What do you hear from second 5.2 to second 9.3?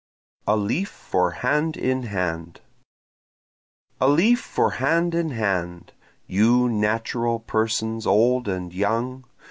hand; You natural persons old and young!